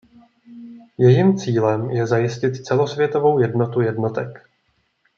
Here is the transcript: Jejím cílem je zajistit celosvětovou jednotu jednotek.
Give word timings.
Jejím 0.97 1.37
cílem 1.37 1.89
je 1.89 2.07
zajistit 2.07 2.65
celosvětovou 2.65 3.39
jednotu 3.39 3.81
jednotek. 3.81 4.29